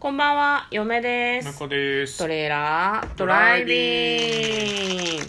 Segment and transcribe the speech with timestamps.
[0.00, 1.68] こんばんは、嫁です。
[1.68, 5.26] ですトレーラードライビング。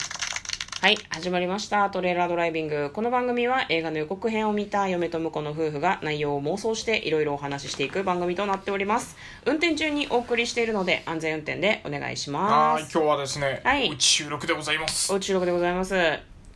[0.80, 1.90] はい、始まりました。
[1.90, 2.92] トレーラードライビング。
[2.94, 9.18] この番組は映画の予告編を見た嫁と婿の夫婦が内容を妄想していろいろお話ししていく番組となっております。
[9.48, 12.84] 運転中にお送りしているので安全運転でお願いします。
[12.84, 15.96] はい今日はですね、はいおうち収録でございますおうち収録でございます。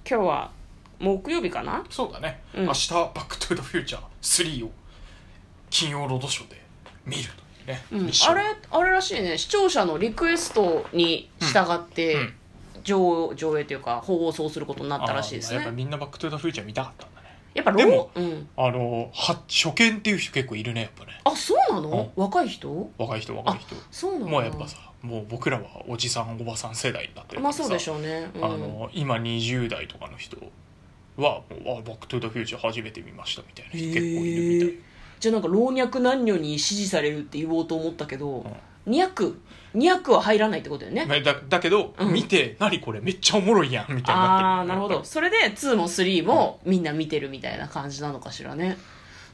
[0.07, 0.52] 今日は
[1.00, 1.84] 木曜日かな？
[1.89, 4.71] そうだね、うん明日「バック・トゥ・ザ・フューチャー3」を
[5.71, 6.61] 金曜ロードショーで
[7.07, 8.11] 見るとね、うん。
[8.27, 9.37] あれあれらしいね。
[9.37, 12.21] 視聴者のリクエストに従って、うん。
[12.21, 12.33] うん
[12.83, 17.28] 上上映というか放送することになったらしいですあーやっぱねみんなバック・トゥ・ザ・フューチャー見たかったんだね。
[17.54, 21.14] やっぱロでもーうん、あのは初見っていう人結構いるねやっぱね。
[21.23, 22.92] あそうなの、若い人？
[22.97, 23.73] 若い人若い人。
[23.89, 24.28] そうなの？
[24.28, 30.36] もうやっぱさもう僕らはおじさんおばさん世代になってるまあそうでしょ、ょうね、うん、あの今20代とかの人
[31.15, 34.78] はもうあバック・トゥ・ザ・フューチャー初めて見ましたみたいな人結構いるみたい
[35.23, 38.45] じゃあなんか老若男女に支持されるって言おうと思ったけど、
[38.88, 39.38] 200
[39.73, 41.05] 200は入らないってことだよね。
[41.05, 42.11] まあだだけど、うん。
[42.11, 44.36] 見て何これめっちゃおもろいやんみたいにな。
[44.36, 45.02] ってるああなるほど。
[45.06, 48.78] それで2も3もみんな見てるみたいな感じなのかしらね。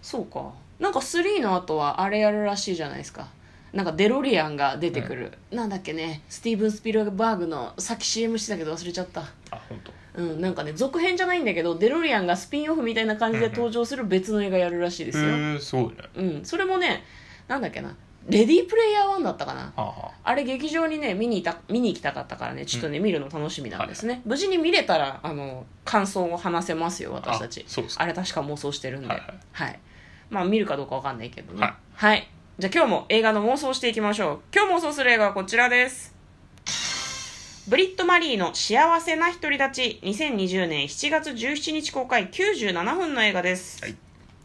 [0.04, 0.54] そうか。
[0.80, 3.28] なんか3の後はあれやるらしいじゃないですか。
[3.74, 6.22] なんかデロリアンが出てくる、なんだっけね。
[6.30, 9.22] スティーブン・スピルバーグのさっき CM してたけど忘れちゃった。
[9.50, 9.99] あ本当。
[10.16, 15.96] うんなんかね続編じゃないんだけどデロリアンがスピンオフみたいな感じで登場する別の映画やるらしいですよ、へえすごいね。
[16.16, 17.04] うんそれもね
[17.48, 17.96] なんだっけな
[18.28, 19.62] レディープレイヤー1だったかな。
[19.62, 27.66] はあ、はあれ劇場にね見に行った見に行きたかったからねちょっとね、見るの楽しみなんですね、無事に見れたらあの感想を話せますよ私たち。
[27.98, 29.08] あれ確か妄想してるんで。
[29.08, 29.72] ははい。
[29.72, 29.76] い、
[30.30, 31.62] まあ見るかどうかわかんないけどね。
[31.62, 31.74] はい。
[31.94, 34.40] はい、じゃあ今日も映画の妄想していきましょう。
[34.54, 36.19] 今日妄想する映画はこちらです
[37.70, 43.96] ブリット・マリーの幸せな独り立ち2020年7月17日公開97分の映画ですはい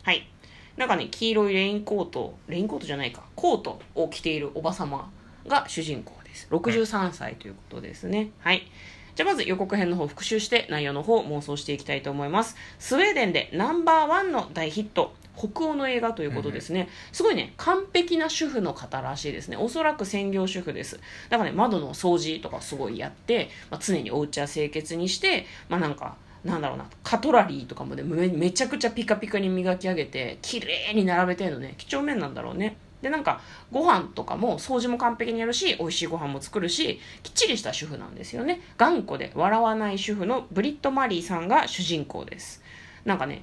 [0.03, 0.29] はい。
[0.77, 5.11] なんかね、黄色いレインコート、レインコートじゃないか、コートを着ているおばさま
[5.47, 6.49] が主人公です。
[6.51, 8.31] 63歳ということですね。
[8.41, 8.71] はい。
[9.15, 12.57] じゃあまず予告編の方復習して内容の方妄想していきたいと思います。
[12.79, 15.15] スウェーデンでナンバーワンの大ヒット。
[15.37, 16.89] 北欧の映画ということですね。
[17.13, 19.57] すごいね、完璧な主婦の方らしいですね。
[19.57, 21.01] おそらく専業主婦です。
[21.29, 33.41] だからね、窓の掃除とかすごいやって、まあ、常にお家は清潔にして、まあなんか、なんだろうなカトラリーとかもねめめちゃくちゃピカピカに磨き上げて綺麗に並べてるのね几帳面なんだろうねでなんか
[33.71, 42.63] ご飯とかも掃除も完璧にやるし美味しいご飯も作るしきっちりした主婦なんですよね頑固で笑わない主婦のブリット・マリーさんが主人公です
[43.05, 43.43] なんかね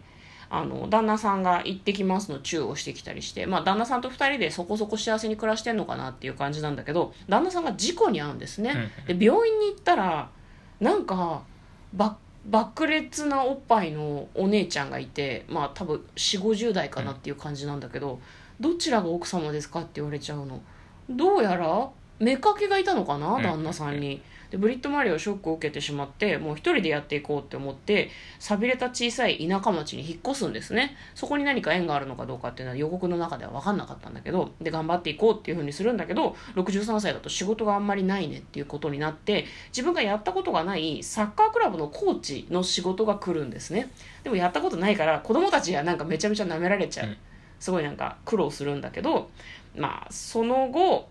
[0.53, 10.29] あの旦那さんが行ってきますのチューをしてきたりして、まあ、旦那さんと2人でそこそこ幸せに暮らしてんのかなっていう感じなんだけど旦那さんが事故に遭うんですね、で病院に行ったら
[10.81, 11.43] なんか
[11.93, 18.19] ば爆裂なおっぱいのお姉ちゃんがいてまあ多分4 5 0代かなっていう感じなんだけど、
[18.59, 20.59] どちらが奥様ですかって言われちゃうの。
[21.09, 21.89] どうやら
[22.23, 23.43] 妾がいたのかなうん。
[23.43, 24.21] 旦那さんに。
[24.51, 30.97] でブリット・マリーはショックを受けてしまってもう一人でやっていこうって思って寂れた小さい田舎町に引っ越すんですね。
[31.15, 43.89] そこに何か縁があるのかどうかっていうのは予告の中では分かんなかったんだけどで頑張っていこうっていうふうにするんだけど63歳だと仕事があんまりないねっていうことになって自分がやったことがないサッカークラブのコーチの仕事が来るんですね。
[44.23, 47.17] でもやったことないから子供たちはなんかめちゃめちゃ舐められちゃう、うん。
[47.61, 49.29] すごいなんか苦労するんだけど
[49.77, 51.07] まあその後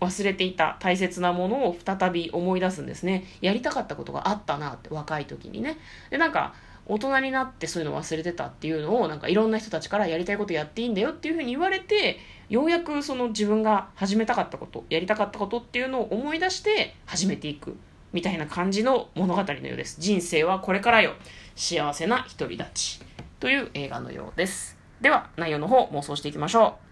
[0.00, 3.24] 忘れていた大切なものを再び思い出すんですね。
[3.40, 5.78] やりたかったことがあったなって若い時にね。
[6.10, 6.54] でなんか
[6.86, 12.18] 大人になってそういうの忘れてたっていうのをなんかいろんな人たちからやりたいことやっていいんだよっていうふうに言われて
[12.50, 17.76] ようやくその自分が始めたかったことやりたかったことっていうのを思い出して始めていく
[18.12, 20.00] みたいな感じの物語のようです。
[20.00, 21.14] 人生はこれからよ。
[21.56, 23.00] 幸せな独り立ち。
[23.40, 24.78] という映画のようです。
[25.00, 26.83] では内容の方妄想していきましょト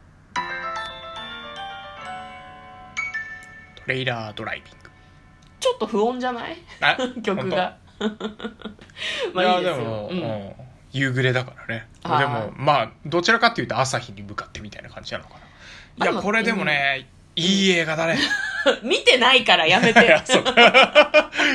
[3.86, 4.88] レイラードライビング。
[4.88, 4.90] う
[5.60, 6.56] ちょっと不穏じゃない？
[6.80, 7.76] あ 曲が。
[9.34, 10.08] まあいいですよ。
[10.10, 10.18] うん。
[10.18, 10.52] うん。
[10.92, 11.88] 夕暮れだからね。
[12.02, 16.06] でもまあどちらかっていうと朝日に向かってみたいな感じなのかな。
[16.06, 17.06] いあやこれでもね、
[17.36, 18.18] いい映画だね。
[18.82, 20.42] 見てないからやめいてやそう。
[20.42, 20.44] い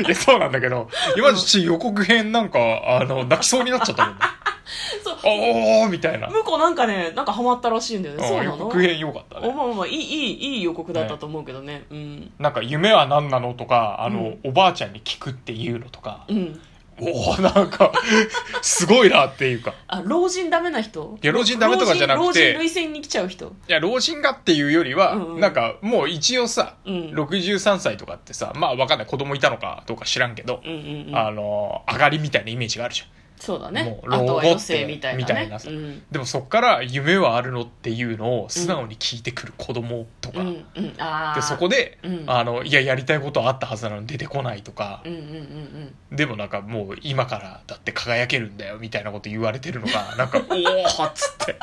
[0.10, 2.60] やそうなんだけど今のち予告編なんか
[3.00, 4.22] あの泣きそうになっちゃったもんね
[5.04, 5.18] そう。
[5.24, 6.28] おーみたいな。
[6.28, 8.28] 向こうなんかねなんかハマったらしいんだよね。
[8.28, 8.52] そうなの？
[8.52, 9.48] 予告編良かったね。
[9.48, 11.86] おまあまあいいいいいい予告だったと思うけどね。
[11.90, 12.32] うん。
[12.40, 14.40] なんか夢は何なのとかあの、うん。
[14.46, 16.26] おばあちゃんに聞くっていうのとか。
[16.28, 16.60] うん。
[17.00, 17.92] おおなんか
[18.64, 19.76] すごいなっていうか。
[19.88, 21.20] あ老人ダメな人？
[21.22, 22.26] いや老人ダメとかじゃなくて。
[22.26, 23.46] 老人類線に来ちゃう人？
[23.46, 25.40] いや老人がっていうよりは、うんうん。
[25.40, 26.94] なんかもう一応さ、うん。
[27.14, 29.08] 63歳とかってさまあわかんない。
[29.08, 31.16] 子供いたのかどうか知らんけど、うんうんうん。
[31.16, 33.04] あの上がりみたいなイメージがあるじ
[33.40, 34.00] そうだね。
[34.04, 35.24] 老後ってみたいなね。
[35.24, 35.70] みたいなさ。
[35.70, 36.02] うん。
[36.12, 40.54] でもそっから夢はあるのっていうのを素直に聞いてくる子供とか、うん。
[40.54, 41.42] でー。
[41.42, 42.24] そこで、うん。
[42.28, 45.02] あのいややりたいことはあったはずなのに出てこないとか。
[45.06, 51.56] う、んうんうんでもなんかもう今からだって輝けるんだよみたいなこと言われてるのが なんかおおっつって。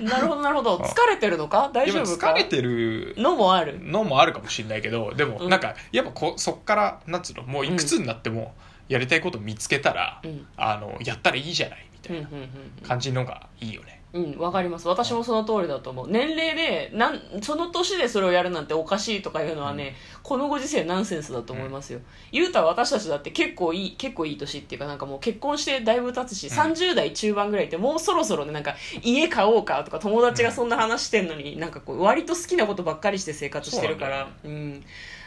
[0.00, 0.76] うんなるほどなるほど。
[0.78, 1.70] 疲れてるのか？
[1.72, 2.28] 大丈今夫か？
[2.32, 3.78] 疲れてるのもある。
[3.82, 5.48] のもあるかもしれないけどでもうん。
[5.50, 8.54] なんかやっぱこそっからなんつうのもういくつになっても
[8.88, 10.46] やりたいこと見つけたら、うん。
[10.56, 12.48] あのやったらいいじゃないみたいなうんうんうん
[12.86, 13.98] 感じのがいいよね。
[14.10, 14.88] うん、わかります。
[14.88, 16.10] 私もその通りだと思う。
[16.10, 22.00] 年齢でなんその年でそれをやるなんておかしいとかいうのはね、このご時世ナンセンスだと思いますよ、
[22.32, 26.50] 言うたら私たちだって結構いい結構いい年っていうかなんかもう結婚してだいぶ経つし、ん。
[26.50, 34.28] 30代中盤ぐらいってもうそろそろねなんか家買おうかとか友達がそんな話してんのに、なんかこう割と好きなことばっかりして生活してるから。
[34.42, 34.82] うん。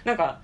[0.05, 0.39] なんか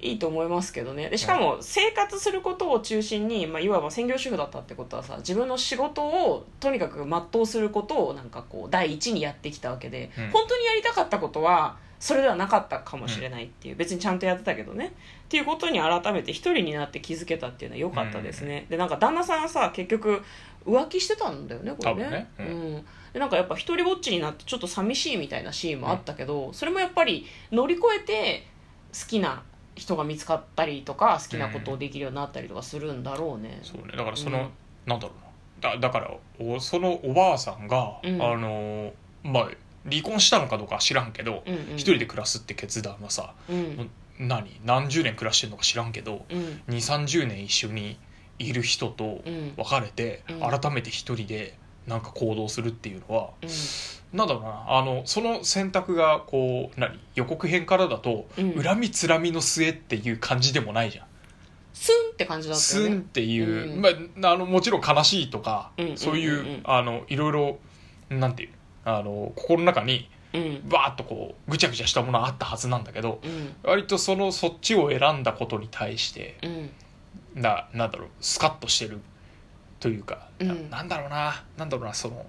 [0.00, 1.10] いいと思いますけどね。
[1.10, 10.30] でしかも生活することを中心に、まあ、いわば専業主婦だったってことはさ自分の仕事をとにかく全うすることをなんかこう第一にやってきたわけで、うん。
[10.30, 14.94] 本当にやりたかったことはそれではなかったかもしれないっていう、別にちゃんとやってたけどね。
[15.24, 20.22] っていうことに改めて一人になって気づけたっていうのは良かったですね、でなんか旦那さんはさ結局
[20.64, 22.10] 浮気してたんだよねこれね。
[22.10, 22.30] ね。
[22.38, 22.46] うん。
[22.46, 22.86] うん。
[23.12, 28.46] でなんかやっぱ一人ぼっちになってちょっと寂しいみたいなシーンもあったけど、それもやっぱり乗り越えて
[28.92, 29.42] 好きな
[29.78, 33.96] 人が見つかったりとか好きなことをできるようになったりとかするんだろうね、そうね。
[33.96, 34.48] だからその、うん。
[34.86, 35.72] なんだろうな。
[35.74, 38.22] だだからおそのおばあさんが、うん。
[38.22, 38.92] あの
[39.22, 39.50] まあ
[39.90, 41.60] 離婚したのかどうかは知らんけど、うんうん。
[41.76, 43.90] 一人で暮らすって決断はさうん。
[44.18, 44.60] 何？
[44.64, 46.38] 何十年暮らしてるのか知らんけどうん。
[46.38, 47.98] 2 3 0年一緒に
[48.38, 49.54] いる人とうん。
[49.56, 50.40] 別れて、うん。
[50.40, 51.56] 改めて一人で
[51.88, 53.48] なんか行動するっていうのは、うん。
[54.18, 56.98] なんだろうなあのその選択がこう何？
[57.14, 58.52] 予告編からだと、うん。
[58.62, 61.06] 恨みつらみの末っていう感じでもないじゃん。
[61.72, 62.90] スンって感じだったよね。
[62.90, 63.80] スンっていう、うん。
[63.80, 63.88] ま
[64.28, 65.96] あ、あのもちろん悲しいとか、うん。
[65.96, 67.58] そういう、あのいろいろ
[68.10, 68.50] なんていう
[68.84, 70.68] あの心の中にうん。
[70.68, 73.54] バーッとこうぐちゃぐちゃしたものはあったはずなんだけどうん。
[73.62, 76.48] 割とそのそっちを選んだことに対してう
[77.40, 77.42] ん。
[77.42, 79.00] ななんだろうスカッとしてる
[79.80, 80.70] というか、なうん。
[80.70, 82.26] なんだろうななんだろうなその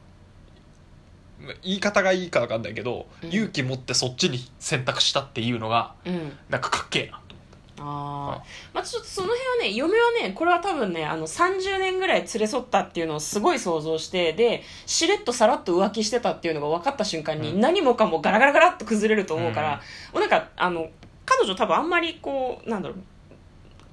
[1.64, 3.30] 言い方がいいか分かんないけど、うん。
[3.30, 6.38] 勇気持ってそっちに選択したっていうのがうん。
[6.50, 7.36] なんかかっけえなと
[7.82, 8.76] あー。
[8.76, 17.62] まあちょっとその辺はね嫁はねこれは多分ねあの30年ぐらい連れ添ったっていうのをすごい想像してでしれっとさらっと浮気してたっていうのが分かった瞬間に、うん。
[17.62, 19.82] 何もかもガラガラガラっと崩れると思うから、
[20.14, 20.20] うん。
[20.20, 20.90] もうなんかあの
[21.26, 22.98] 彼女多分あんまりこうなんだろう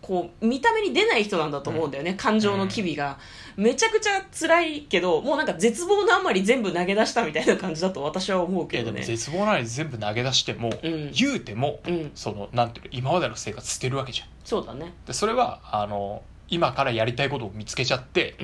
[0.06, 3.18] こう見た目に出ない人なんだと思うんだよね、感情の機微が、
[3.56, 9.02] めちゃくちゃ辛いけどもうなんか絶望のあまり全部投げ出したみたいな感じだと私は思うけどね。
[9.02, 11.10] 絶望なり全部投げ出しても、うん。
[11.10, 12.12] 言うても、うん。
[12.14, 14.28] そのなんていうの今までの生活捨てるわけじゃん。
[14.44, 14.94] そうだね。
[15.06, 18.36] でそれはあの今からやりたいことを見つけちゃって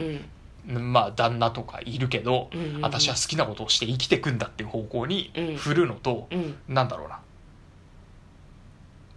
[0.67, 0.93] うん。
[0.93, 2.81] まあ旦那とかいるけど、うんうんうん。
[2.81, 5.57] 私は好きなことをして生きてくんだっていう方向にうん。
[5.57, 6.57] 振るのと、うん。
[6.69, 7.21] なんだろうな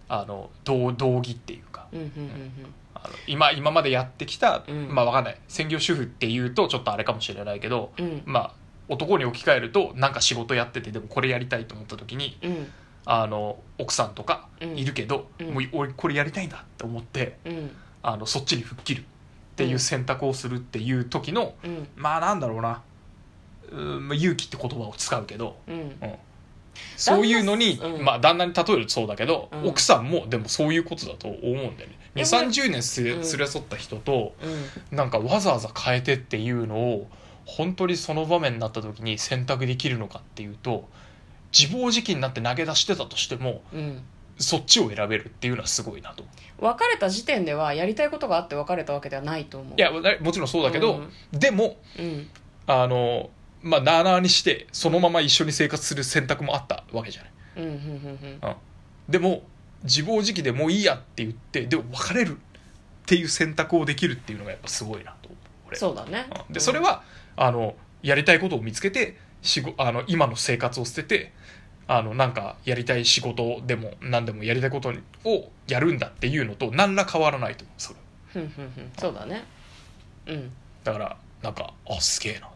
[0.08, 1.86] あの同道義っていうか。
[1.92, 4.94] うんうんうんあの今今までやってきた、うん。
[4.94, 5.38] まあわかんない。
[5.48, 8.04] 専業主婦っていうとちょっとあれかもしれないけど、うん。
[8.06, 8.52] うんまあ
[8.88, 12.72] 男に置き換えるとなんか仕事やっててでもこれやりたいと思った時にうん。
[13.04, 15.54] あの奥さんとかいるけど、うん。
[15.54, 17.70] もう俺これやりたいんだって思ってうん。
[18.02, 19.04] あのそっちに吹っ切るっ
[19.56, 21.88] ていう選択をするっていう時の、うん。
[21.96, 22.82] まあなんだろうな。
[23.70, 25.74] うんまあ勇気って言葉を使うけど、うん。
[25.74, 26.14] うん
[26.96, 28.04] そういうのに、うん。
[28.04, 29.68] まあ旦那に例えるとそうだけど、うん。
[29.68, 31.98] 奥さんもでもそういうことだと思うんだよね。
[32.14, 33.20] 2いやこれ3 0年すれうん。
[33.22, 34.34] 連れ添った人と
[34.90, 34.96] うん。
[34.96, 37.08] なんかわざわざ変えてっていうのを
[37.44, 40.88] 本当にその場面になった時に選択できるのかっていうと
[41.56, 44.02] 自暴自棄になって投げ出してたとしてもうん。
[44.38, 46.22] そっちを選べるっていうのはすごいなと。
[46.58, 49.74] 別れた時点ではやりたいことがあって別れたわけではないと思う。
[49.78, 52.28] いやもちろんそうだけど、でもうん。
[52.66, 53.30] あの
[53.62, 57.32] まあなあなあにしてそのまま一緒に生活する選択もあったわけじゃない。
[57.56, 58.54] うんうんうん。
[59.08, 59.42] でも
[59.84, 62.38] 自暴自棄でもういいやって言ってでも別れるっ
[63.06, 65.36] ていう選択をできるっていうのがやっぱすごいなと思
[65.72, 65.76] う。
[65.76, 66.26] そうだね。
[66.48, 66.52] うん。
[66.52, 67.02] でそれは
[67.36, 71.32] あのやりたいことを見つけて仕事あの今の生活を捨てて
[71.88, 74.92] あのなんかやりたい仕事でも何でもやりたいこと
[75.24, 78.48] をやるんだっていうのと何ら変わらないと思うそれ。
[78.98, 79.44] そうだね。
[80.26, 80.50] うん。
[80.82, 82.48] だからなんかあすげえな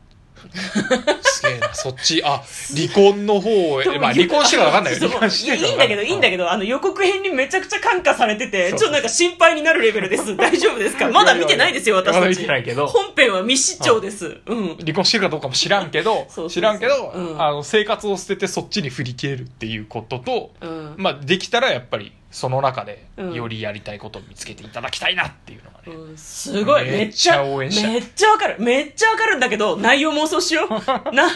[1.23, 2.23] すげえなそっち。
[2.25, 2.43] あ
[2.77, 5.09] 離婚の方へまあ離婚してから分かんないよ。
[5.09, 5.71] 離婚してい。
[5.71, 10.37] いんだけどいいんだけどあの予告編にめちゃくちゃ感化されててちょっとなんか心配になるレベルです。
[10.37, 11.09] 大丈夫ですか？
[11.13, 12.87] まだ見てないですよ私まだ見たちてないけど。
[12.87, 14.39] 本編は未視聴です。
[14.47, 14.77] うん。
[14.79, 17.43] 離婚してるかどうかも知らんけど 知らんけど、うん。
[17.43, 20.95] あの生活を捨ててそっちに振り切れるっていうことと、うん。
[20.97, 23.35] まあ、できたらやっぱりその中でうん。
[23.35, 26.17] よりやりたいことを見つけていただきたいなっていうのがね、うん。
[26.17, 27.93] すごい、めめっちゃ応援したい。
[27.93, 28.57] めっちゃわかる。
[28.61, 30.69] めっちゃわかるんだけど、内容妄想しよう。
[31.13, 31.33] な、い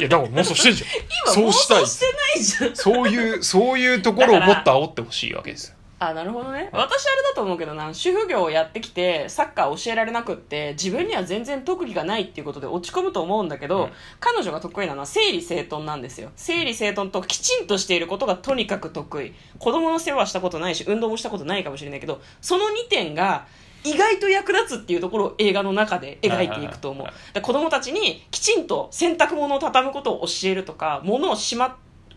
[0.00, 0.90] やだから妄想してんじゃん。
[1.36, 1.80] 今妄そうしたい。
[1.80, 2.76] 想してないじゃん。
[2.76, 5.74] そういうそういうところをもっと煽ってほしいわけですよ
[6.08, 6.68] あ、なるほどね。
[6.72, 16.30] 私あれだと思うけどな、主婦業をやってきて、サッカー教えられなくって、自分には全然特技がないっていうことで落ち込むと思うんだけど、うん彼女が得意なのは整理整頓なんですよ。
[16.36, 19.34] 整理整頓ときちんとしていることがとにかく得意。
[19.58, 23.46] 子供の世話したことないし、運動もしたことないかもしれないけど、その2点が、
[23.84, 27.40] 意外と役立つっていうところを映画の中で描いていくと思う。
[27.40, 31.66] 子供たちにきちんと洗濯物を畳むことを教えるとか、物をしま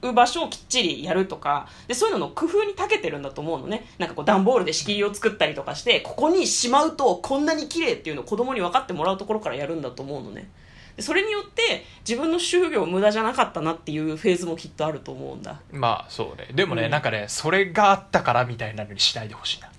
[0.10, 3.88] う場所をきっちりやるとか、で、そういうのの工夫に長けてるんだと思うのね。
[3.98, 10.50] なんかこう段ボールで仕切りを作ったりとかして、ここにしまうとこんなに綺麗っていうのを子供に分かってもらうところからやるんだと思うのね。
[10.96, 15.60] でそれによって自分の主婦業無駄じゃなかったなっていうフェーズもきっとあると思うんだ。
[15.72, 19.70] まあそうねでもね、うんなんかねそれがあったからみたいなのにしないでほしいな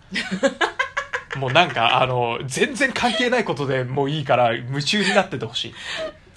[1.41, 5.75] もうなんかあの全然関係ないことでもういいから夢中になっててほしい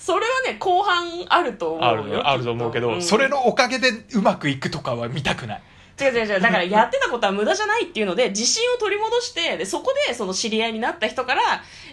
[0.10, 2.04] それはね、後半あると思あうよ。
[2.04, 5.62] るあると思うけど、それのおかげでうまくいくとかは見たくない
[6.02, 6.40] 違う違う違う。
[6.40, 11.42] だからやってたことは無駄じゃないっていうので、自信を取り戻して、で、そこでその知り合いになった人から、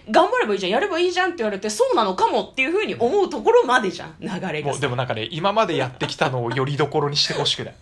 [0.09, 4.79] 頑張ればいいじゃん、やればいいじゃんって言われて、そうなのかもっていうふうに思うところまでじゃん、流れがもう。
[4.79, 7.75] でもなんかね今までやってきたのをよりどころにしてほしくない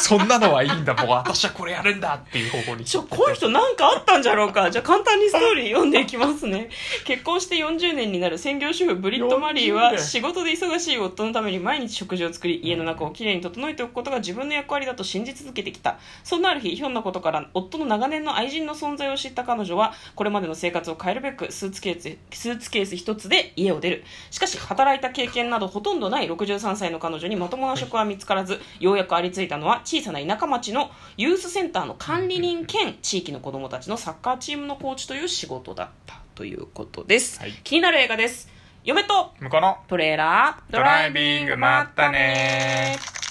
[0.00, 4.70] そんなのはいいんだもう 私はこれやるんだっていう方向にちょ、この人なんかあったんじゃろうか。
[4.70, 6.70] じゃあ簡単にストーリー読んでいきますね。
[7.04, 15.98] 結婚して40年になる専業主婦ブリット・マリー40は年仕事で忙しい夫のために毎日食事を作り、家の中をきれいに整えておくことが自分の役割だと信じ続けてきた。
[16.24, 24.04] そんなある日、ひょんなことから夫の長年の愛人の存在を知った彼女は、これまでの生活を変えるべくスーツケース、スーツケース一つで家を出る。
[24.30, 37.40] しかし、働いた経験などほとんどない63歳の彼女にまともな職は見つからず、ようやくありついたのは小さな田舎町のユースセンターの管理人兼地域の子供たちのサッカーチームのコーチという仕事だったということです。
[37.40, 38.48] はい気になる映画です。
[38.84, 42.96] 嫁と向こうのトレーラードドライビングまったね